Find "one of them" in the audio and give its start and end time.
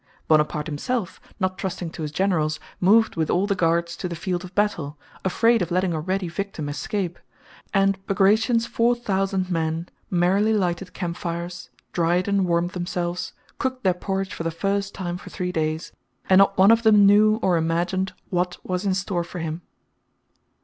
16.57-17.05